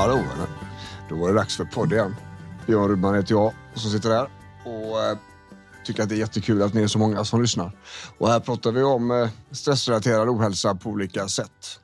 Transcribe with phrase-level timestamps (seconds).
[0.00, 0.48] Hallå vänner.
[1.08, 2.16] Då var det dags för podd igen.
[2.66, 4.28] Björn Rudman heter jag som sitter här
[4.64, 5.18] och eh,
[5.84, 7.76] tycker att det är jättekul att ni är så många som lyssnar.
[8.18, 11.80] Och här pratar vi om eh, stressrelaterad ohälsa på olika sätt.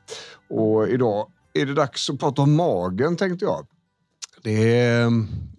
[0.51, 3.67] Och idag är det dags att prata om magen tänkte jag.
[4.43, 5.11] Det är,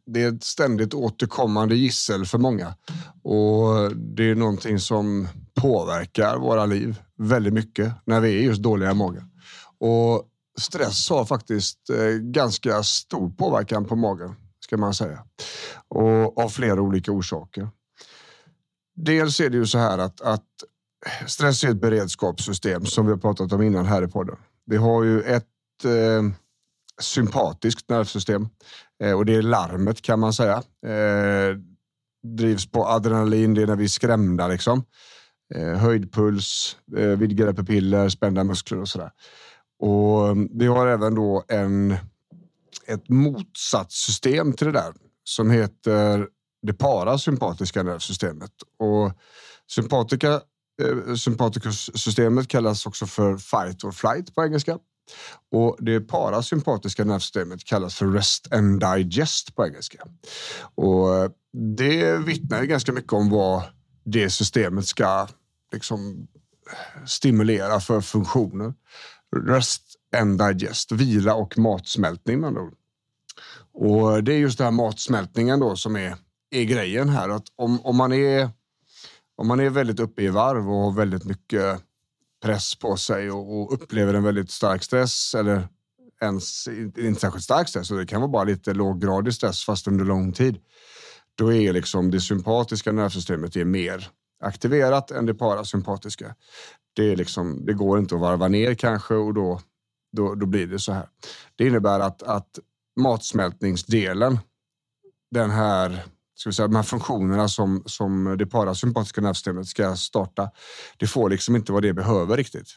[0.05, 2.75] det är ett ständigt återkommande gissel för många
[3.23, 8.91] och det är någonting som påverkar våra liv väldigt mycket när vi är just dåliga
[8.91, 9.31] i magen.
[9.79, 10.23] Och
[10.59, 15.23] stress har faktiskt eh, ganska stor påverkan på magen, ska man säga.
[15.87, 17.69] Och av flera olika orsaker.
[18.95, 20.45] Dels är det ju så här att, att
[21.27, 24.35] stress är ett beredskapssystem som vi har pratat om innan här i podden.
[24.65, 25.45] Vi har ju ett
[25.85, 26.23] eh,
[27.01, 28.49] sympatiskt nervsystem
[29.03, 30.63] eh, och det är larmet kan man säga.
[30.85, 31.57] Eh,
[32.37, 34.83] drivs på adrenalin, det är när vi är skrämda liksom.
[35.55, 39.11] Eh, höjd puls, eh, vidgade pupiller, spända muskler och sådär.
[39.79, 41.97] Och mm, vi har även då en,
[42.87, 46.27] ett motsatssystem till det där som heter
[46.61, 48.51] det parasympatiska nervsystemet.
[48.79, 49.11] Och
[49.71, 50.41] sympatika,
[50.81, 54.77] eh, sympaticussystemet kallas också för fight or flight på engelska.
[55.51, 60.03] Och det parasympatiska nervsystemet kallas för rest and digest på engelska.
[60.75, 61.31] Och eh,
[61.77, 63.63] det vittnar ju ganska mycket om vad
[64.05, 65.27] det systemet ska
[65.71, 66.27] liksom
[67.05, 68.73] stimulera för funktioner.
[69.35, 69.83] Rest
[70.17, 72.73] and digest, vila och matsmältning med ord.
[73.73, 76.15] Och det är just den här matsmältningen då som är,
[76.51, 77.29] är grejen här.
[77.29, 78.49] Att om, om, man är,
[79.35, 81.81] om man är väldigt uppe i varv och har väldigt mycket
[82.43, 85.67] press på sig och, och upplever en väldigt stark stress eller
[86.21, 90.05] ens inte särskilt stark stress, så det kan vara bara lite låggradig stress fast under
[90.05, 90.57] lång tid.
[91.35, 96.35] Då är liksom det sympatiska nervsystemet är mer aktiverat än det parasympatiska.
[96.95, 99.61] Det, är liksom, det går inte att varva ner kanske och då,
[100.11, 101.09] då, då blir det så här.
[101.55, 102.59] Det innebär att, att
[102.99, 104.39] matsmältningsdelen,
[105.31, 106.03] den här
[106.35, 110.51] ska vi säga, de här funktionerna som, som det parasympatiska nervsystemet ska starta,
[110.97, 112.67] det får liksom inte vad det behöver riktigt.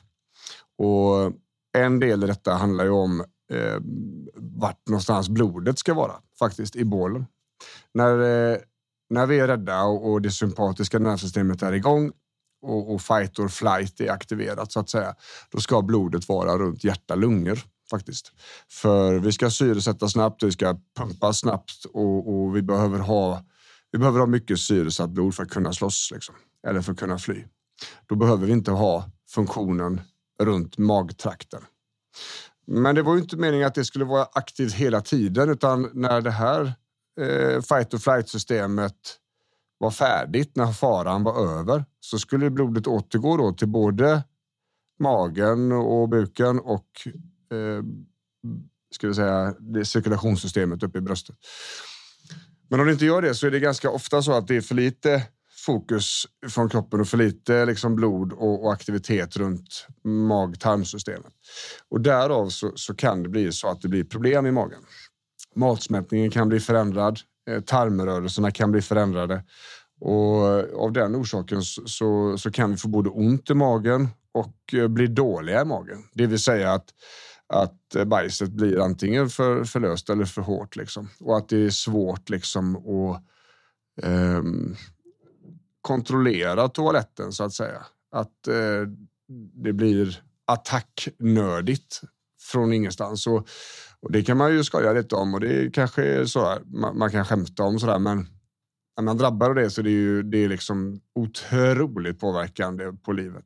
[0.79, 1.33] Och
[1.79, 3.21] en del i detta handlar ju om
[3.53, 3.77] eh,
[4.35, 7.27] vart någonstans blodet ska vara, faktiskt i bålen.
[7.95, 8.59] När, eh,
[9.11, 12.13] när vi är rädda och, och det sympatiska nervsystemet är igång
[12.63, 15.15] och, och fight or flight är aktiverat så att säga,
[15.51, 17.59] då ska blodet vara runt hjärta, lungor
[17.91, 18.33] faktiskt.
[18.69, 23.45] För vi ska syresätta snabbt, vi ska pumpa snabbt och, och vi behöver ha
[23.93, 26.35] vi behöver ha mycket syresatt blod för att kunna slåss liksom,
[26.67, 27.45] eller för att kunna fly.
[28.07, 30.01] Då behöver vi inte ha funktionen
[30.43, 31.63] runt magtrakten.
[32.67, 36.21] Men det var ju inte meningen att det skulle vara aktivt hela tiden utan när
[36.21, 36.75] det här
[37.21, 38.95] eh, fight or flight systemet
[39.79, 44.23] var färdigt, när faran var över, så skulle blodet återgå då till både
[44.99, 46.87] magen och buken och
[47.53, 47.85] eh,
[48.95, 51.37] ska vi säga, det cirkulationssystemet uppe i bröstet.
[52.69, 54.61] Men om det inte gör det så är det ganska ofta så att det är
[54.61, 55.27] för lite
[55.67, 61.33] fokus från kroppen och för lite liksom blod och, och aktivitet runt mag-tarmsystemet.
[61.89, 64.81] Och därav så, så, kan det bli så att det blir problem i magen.
[65.55, 67.21] Matsmältningen kan bli förändrad,
[67.51, 69.45] eh, tarmrörelserna kan bli förändrade
[70.01, 74.75] och eh, av den orsaken så, så kan vi få både ont i magen och
[74.75, 76.05] eh, bli dåliga i magen.
[76.15, 76.95] Det vill säga att
[77.53, 80.77] att bajset blir antingen för, för löst eller för hårt.
[80.77, 81.09] Liksom.
[81.21, 83.23] Och att det är svårt liksom, att
[84.05, 84.43] eh,
[85.81, 87.87] kontrollera toaletten så att säga.
[88.11, 88.89] Att eh,
[89.55, 92.01] det blir attacknördigt
[92.41, 93.27] från ingenstans.
[93.27, 93.49] Och,
[94.01, 96.99] och, det kan man ju skoja lite om och det kanske är så här, man,
[96.99, 98.27] man, kan skämta om sådär men
[98.97, 103.13] när man drabbar av det så är det ju det är liksom otroligt påverkande på
[103.13, 103.45] livet.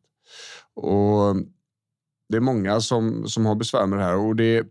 [0.74, 1.36] Och
[2.28, 4.66] det är många som, som har besvär med det här och det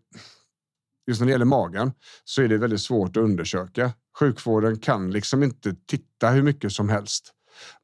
[1.07, 1.91] just när det gäller magen
[2.23, 3.91] så är det väldigt svårt att undersöka.
[4.19, 7.33] Sjukvården kan liksom inte titta hur mycket som helst.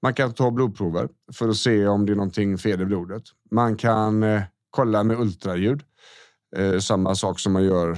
[0.02, 3.24] Man kan ta blodprover för att se om det är någonting fel i blodet.
[3.52, 5.84] Man kan eh, kolla med ultraljud.
[6.56, 7.92] Eh, samma sak som man gör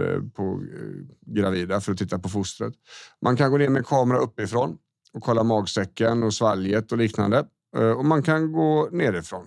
[0.00, 2.74] eh, på eh, gravida för att titta på fostret.
[3.22, 4.78] Man kan gå ner med kamera uppifrån
[5.12, 7.46] och kolla magsäcken och svalget och liknande.
[7.76, 9.46] Eh, och man kan gå nerifrån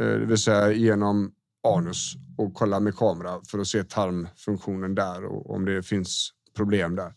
[0.00, 1.32] eh, det vill säga genom
[1.68, 6.96] anus och kolla med kamera för att se tarmfunktionen där och om det finns problem
[6.96, 7.14] där.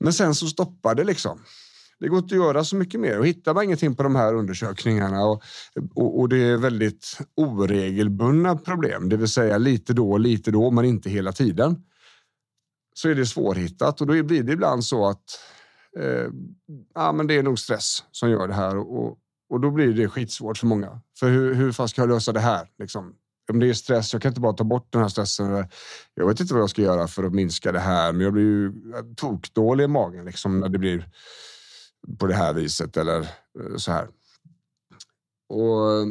[0.00, 1.38] Men sen så stoppar det liksom.
[2.02, 4.34] Det går inte att göra så mycket mer och hittar man ingenting på de här
[4.34, 5.42] undersökningarna och,
[5.94, 10.84] och, och, det är väldigt oregelbundna problem, det vill säga lite då, lite då, men
[10.84, 11.76] inte hela tiden.
[12.94, 15.24] Så är det svårhittat och då blir det ibland så att
[15.98, 16.26] eh,
[16.94, 19.18] ja, men det är nog stress som gör det här och,
[19.50, 21.00] och då blir det skitsvårt för många.
[21.18, 22.68] För hur, hur fan ska jag lösa det här?
[22.78, 23.14] Liksom,
[23.52, 25.66] om det är stress, jag kan inte bara ta bort den här stressen.
[26.14, 28.42] Jag vet inte vad jag ska göra för att minska det här, men jag blir
[28.42, 31.08] ju eh, tokdålig i magen liksom, när det blir
[32.18, 34.08] på det här viset eller eh, så här.
[35.48, 36.08] Och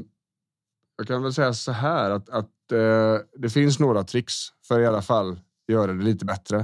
[0.97, 4.35] jag kan väl säga så här att, att eh, det finns några tricks
[4.67, 6.59] för att i alla fall göra det lite bättre.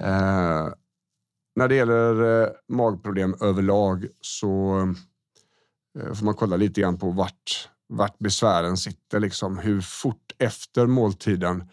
[0.00, 0.68] Eh,
[1.56, 4.78] när det gäller eh, magproblem överlag så
[5.98, 9.20] eh, får man kolla lite grann på vart, vart besvären sitter.
[9.20, 9.58] Liksom.
[9.58, 11.70] Hur fort efter måltiden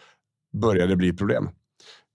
[0.54, 1.50] börjar det bli problem?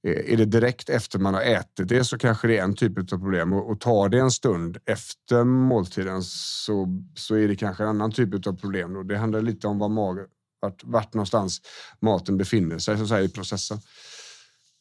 [0.07, 2.99] Eh, är det direkt efter man har ätit det så kanske det är en typ
[2.99, 7.83] av problem och, och tar det en stund efter måltiden så, så är det kanske
[7.83, 8.97] en annan typ av problem.
[8.97, 10.27] Och det handlar lite om var magen,
[10.61, 11.61] vart, vart någonstans
[12.01, 13.79] maten befinner sig så att säga, i processen.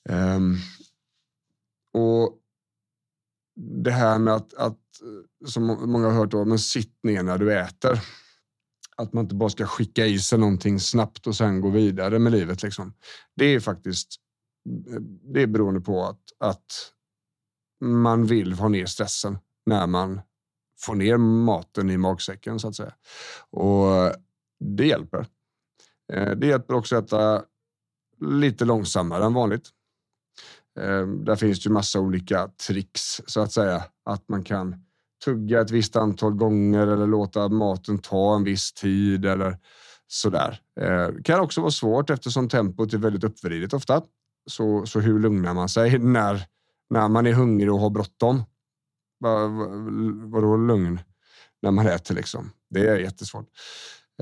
[0.10, 0.58] Um,
[1.94, 2.38] och
[3.56, 4.78] det här med att, att,
[5.46, 8.00] som många har hört, då, men sitt ner när du äter.
[8.98, 12.32] Att man inte bara ska skicka i sig någonting snabbt och sen gå vidare med
[12.32, 12.64] livet.
[12.64, 12.94] Liksom.
[13.36, 14.20] Det är faktiskt
[15.34, 16.94] det är beroende på att, att
[17.82, 20.22] man vill ha ner stressen när man
[20.80, 22.94] får ner maten i magsäcken så att säga.
[23.50, 24.14] Och
[24.60, 25.26] det hjälper.
[26.14, 27.44] Eh, det hjälper också att äta
[28.22, 29.70] lite långsammare än vanligt.
[30.80, 33.84] Eh, där finns ju massa olika tricks så att säga.
[34.06, 34.86] Att man kan
[35.26, 39.58] tugga ett visst antal gånger eller låta maten ta en viss tid eller
[40.08, 40.62] sådär.
[40.76, 44.02] Det kan också vara svårt eftersom tempot är väldigt uppvridet ofta.
[44.50, 46.46] Så, så hur lugnar man sig när,
[46.90, 48.44] när man är hungrig och har bråttom?
[49.20, 49.52] Vad,
[50.32, 51.00] vadå lugn
[51.62, 52.52] när man äter liksom?
[52.70, 53.48] Det är jättesvårt.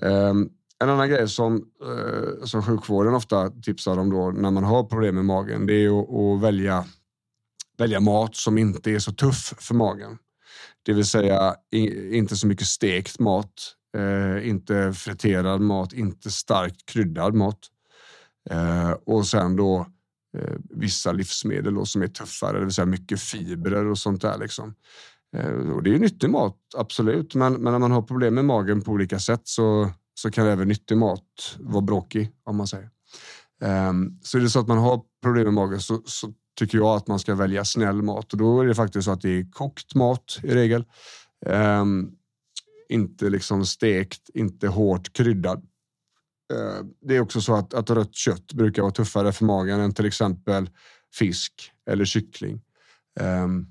[0.01, 4.83] Um, en annan grej som, uh, som sjukvården ofta tipsar om då när man har
[4.83, 6.85] problem med magen, det är att, att välja,
[7.77, 10.17] välja mat som inte är så tuff för magen.
[10.83, 11.55] Det vill säga
[12.11, 13.53] inte så mycket stekt mat,
[13.97, 17.59] uh, inte friterad mat, inte starkt kryddad mat.
[18.51, 19.85] Uh, och sen då
[20.37, 24.37] Eh, vissa livsmedel då, som är tuffare, det vill säga mycket fibrer och sånt där.
[24.37, 24.73] Liksom.
[25.35, 28.45] Eh, och det är ju nyttig mat, absolut, men, men när man har problem med
[28.45, 32.89] magen på olika sätt så, så kan även nyttig mat vara bråkig, om man säger.
[33.61, 36.87] Um, så är det så att man har problem med magen så, så, tycker jag
[36.87, 39.51] att man ska välja snäll mat och då är det faktiskt så att det är
[39.51, 40.85] kokt mat i regel.
[41.45, 42.11] Um,
[42.89, 45.67] inte liksom stekt, inte hårt kryddad.
[46.53, 49.93] Eh, det är också så att, att rött kött brukar vara tuffare för magen än
[49.93, 50.69] till exempel
[51.13, 52.61] fisk eller kyckling.
[53.19, 53.67] Ehm,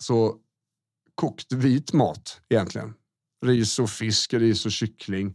[0.00, 0.36] så
[1.14, 2.94] kokt vit mat egentligen.
[3.46, 5.34] Ris och fisk, ris och kyckling.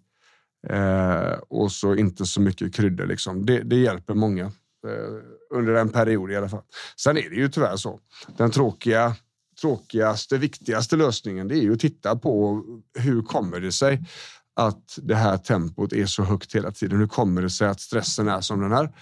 [0.68, 3.06] Eh, och så inte så mycket kryddor.
[3.06, 3.46] Liksom.
[3.46, 4.46] Det, det hjälper många
[4.88, 6.64] eh, under en period i alla fall.
[6.96, 8.00] Sen är det ju tyvärr så.
[8.38, 9.16] Den tråkiga
[9.62, 12.64] tråkigaste, viktigaste lösningen det är ju att titta på
[13.00, 14.04] hur kommer det sig
[14.56, 17.00] att det här tempot är så högt hela tiden?
[17.00, 18.94] Hur kommer det sig att stressen är som den är?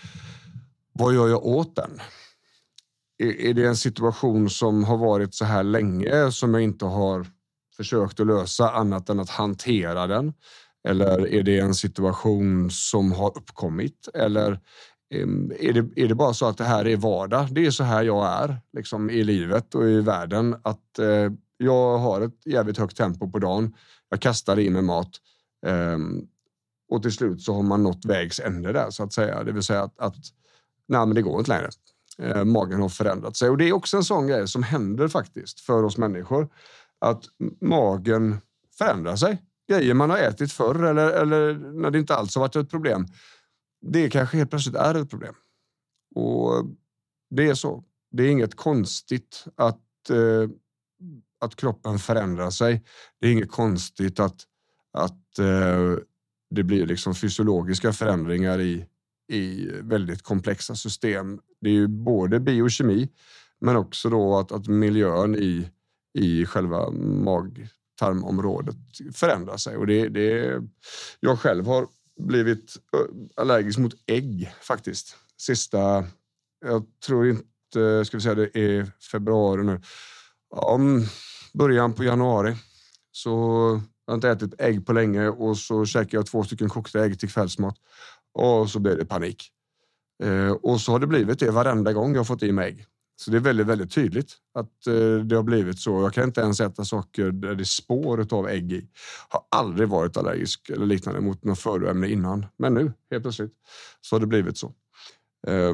[0.94, 2.00] Vad gör jag åt den?
[3.20, 7.28] Är, det en situation som har varit så här länge som jag inte har
[7.78, 10.34] försökt att lösa annat än att hantera den?
[10.88, 14.08] Eller är det en situation som har uppkommit?
[14.14, 14.60] Eller
[15.60, 17.48] är det, är det bara så att det här är vardag?
[17.52, 20.56] Det är så här jag är liksom, i livet och i världen.
[20.64, 23.74] Att eh, jag har ett jävligt högt tempo på dagen.
[24.10, 25.10] Jag kastar i mig mat.
[25.66, 26.28] Um,
[26.90, 29.44] och till slut så har man nått vägs ände där så att säga.
[29.44, 30.16] Det vill säga att, att
[30.88, 31.70] nej, men det går inte längre.
[32.18, 35.60] Eh, magen har förändrat sig och det är också en sån grej som händer faktiskt
[35.60, 36.50] för oss människor.
[37.00, 37.24] Att
[37.62, 38.38] magen
[38.78, 39.44] förändrar sig.
[39.70, 43.06] Grejer man har ätit förr eller, eller när det inte alls har varit ett problem.
[43.82, 45.34] Det kanske helt plötsligt är ett problem.
[46.16, 46.66] Och
[47.30, 47.84] det är så.
[48.12, 50.50] Det är inget konstigt att, eh,
[51.40, 52.84] att kroppen förändrar sig.
[53.20, 54.46] Det är inget konstigt att
[54.94, 55.96] att eh,
[56.50, 58.86] det blir liksom fysiologiska förändringar i,
[59.32, 61.40] i väldigt komplexa system.
[61.62, 63.10] Det är ju både biokemi
[63.62, 65.70] men också då att, att miljön i,
[66.14, 68.76] i själva magtarmområdet
[69.14, 69.78] förändrar sig.
[69.78, 70.62] Och det, det,
[71.20, 71.88] jag själv har
[72.20, 75.16] blivit eh, allergisk mot ägg faktiskt.
[75.38, 76.06] Sista,
[76.66, 79.82] jag tror inte, ska vi säga det är februari nu,
[80.50, 81.06] om
[81.54, 82.56] början på januari
[83.12, 87.06] så jag har inte ätit ägg på länge och så käkar jag två stycken kokta
[87.06, 87.76] ägg till kvällsmat
[88.34, 89.52] och så blir det panik.
[90.24, 92.86] Eh, och så har det blivit det varenda gång jag har fått i mig ägg.
[93.16, 96.02] Så det är väldigt, väldigt tydligt att eh, det har blivit så.
[96.02, 98.90] Jag kan inte ens äta saker där det är spår av ägg i.
[99.30, 102.46] Har aldrig varit allergisk eller liknande mot något födoämne innan.
[102.58, 103.54] Men nu helt plötsligt
[104.02, 104.74] så har det blivit så.
[105.48, 105.74] Eh,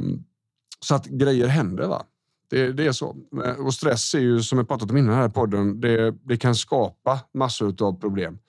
[0.79, 1.87] så att grejer händer.
[1.87, 2.05] va.
[2.53, 3.15] Det, det, är så.
[3.45, 5.81] Eh, och stress är ju som jag pratat om innan här i podden.
[5.81, 8.39] Det, det kan skapa massor av problem.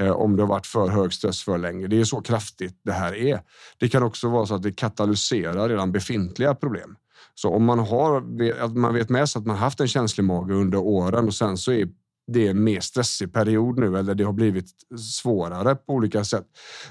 [0.00, 1.86] eh, om det har varit för hög stress för länge.
[1.86, 3.40] Det är så kraftigt det här är.
[3.78, 6.96] Det kan också vara så att det katalyserar redan befintliga problem.
[7.34, 8.16] Så om man har,
[8.60, 11.56] att man vet med sig att man haft en känslig mage under åren och sen
[11.56, 11.88] så är
[12.32, 16.46] det en mer stressig period nu eller det har blivit svårare på olika sätt.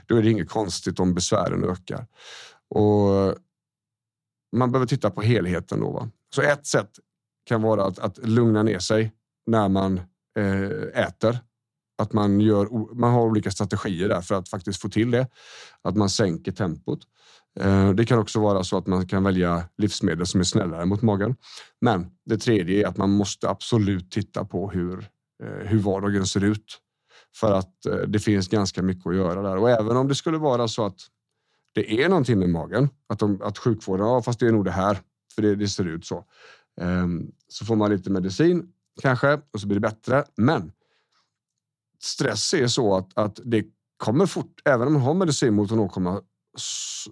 [0.06, 2.08] Då är det inget konstigt om besvären ökar.
[2.70, 3.36] Och
[4.56, 5.92] man behöver titta på helheten då.
[5.92, 6.10] Va?
[6.36, 6.90] Så ett sätt
[7.46, 9.12] kan vara att, att lugna ner sig
[9.46, 10.02] när man
[10.40, 11.40] eh, äter.
[11.98, 15.28] Att man, gör, man har olika strategier där för att faktiskt få till det.
[15.82, 17.00] Att man sänker tempot.
[17.60, 21.02] Eh, det kan också vara så att man kan välja livsmedel som är snällare mot
[21.02, 21.36] magen.
[21.82, 25.00] Men det tredje är att man måste absolut titta på hur,
[25.44, 26.80] eh, hur vardagen ser ut.
[27.36, 29.58] För att eh, det finns ganska mycket att göra där.
[29.58, 31.00] Och även om det skulle vara så att
[31.74, 34.72] det är någonting med magen, att, de, att sjukvården, ja fast det är nog det
[34.72, 35.00] här,
[35.36, 36.26] för det, det ser ut så.
[36.82, 38.68] Um, så får man lite medicin
[39.02, 40.24] kanske och så blir det bättre.
[40.38, 40.72] Men
[42.02, 43.66] stress är så att, att det
[43.98, 46.22] kommer fort, även om man har medicin mot en åkomma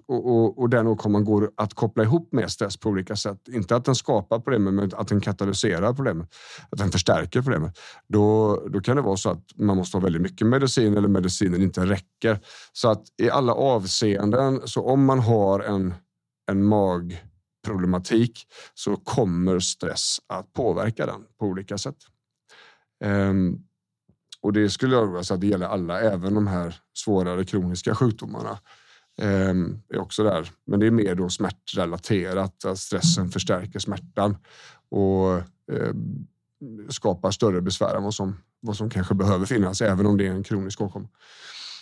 [0.07, 3.47] och, och, och den åkomman går att koppla ihop med stress på olika sätt.
[3.47, 6.35] Inte att den skapar problemet, men att den katalyserar problemet.
[6.69, 7.77] Att den förstärker problemet.
[8.07, 11.61] Då, då kan det vara så att man måste ha väldigt mycket medicin eller medicinen
[11.61, 12.39] inte räcker.
[12.73, 15.93] Så att i alla avseenden, så om man har en,
[16.51, 16.63] en
[17.63, 21.97] problematik så kommer stress att påverka den på olika sätt.
[23.03, 23.59] Ehm,
[24.41, 28.59] och det skulle jag säga att det gäller alla, även de här svårare kroniska sjukdomarna.
[29.17, 30.51] Ehm, är också där.
[30.65, 34.37] Men det är mer då smärtrelaterat, att stressen förstärker smärtan
[34.89, 35.35] och
[35.71, 36.27] ehm,
[36.89, 40.31] skapar större besvär än vad som, vad som kanske behöver finnas, även om det är
[40.31, 41.07] en kronisk åkomma.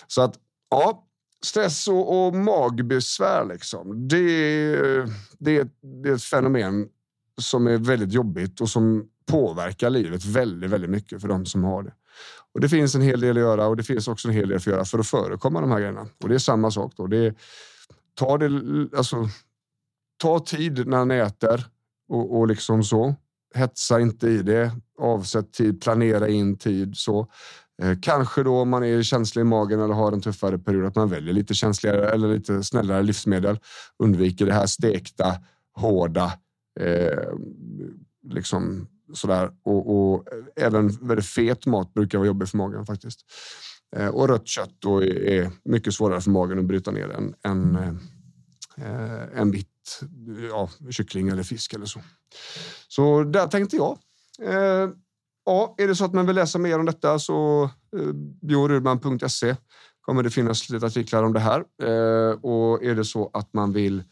[0.08, 1.08] Så att ja,
[1.46, 4.76] stress och, och magbesvär, liksom, det,
[5.40, 5.68] det,
[6.04, 6.88] det är ett fenomen
[7.42, 11.84] som är väldigt jobbigt och som påverkar livet väldigt, väldigt mycket för de som har
[11.84, 11.94] det.
[12.54, 14.58] Och det finns en hel del att göra och det finns också en hel del
[14.58, 16.08] att göra för att förekomma de här grejerna.
[16.24, 17.08] Och det är samma sak då.
[17.08, 17.36] Det
[18.14, 18.48] ta, det,
[18.98, 19.30] alltså,
[20.18, 21.66] ta tid när ni äter
[22.10, 23.16] och, och liksom så.
[23.56, 24.72] Hetsa inte i det.
[25.00, 26.98] Avsätt tid, planera in tid.
[26.98, 27.28] så.
[27.82, 30.96] Eh, kanske då om man är känslig i magen eller har en tuffare period att
[30.96, 33.60] man väljer lite känsligare eller lite snällare livsmedel.
[34.00, 35.36] Undviker det här stekta,
[35.74, 36.34] hårda,
[36.80, 37.34] eh,
[38.28, 39.52] liksom sådär.
[39.64, 43.20] Och, och, även väldigt fet mat brukar vara jobbig för magen faktiskt.
[43.96, 47.76] Eh, och rött kött då är mycket svårare för magen att bryta ner än, än
[47.76, 47.94] eh,
[48.86, 49.68] eh, en bit
[50.50, 52.02] ja, kyckling eller fisk eller så.
[52.88, 53.98] Så där tänkte jag.
[54.42, 54.90] Eh,
[55.46, 57.64] Ja, är det så att man vill läsa mer om detta så
[57.98, 59.56] eh, biorudman.se
[60.02, 61.64] kommer det finnas lite artiklar om det här.
[61.84, 64.04] Eh, och är det så att man vill